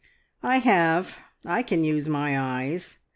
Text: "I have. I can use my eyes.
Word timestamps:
"I 0.41 0.57
have. 0.57 1.19
I 1.45 1.61
can 1.61 1.83
use 1.83 2.07
my 2.07 2.35
eyes. 2.63 2.97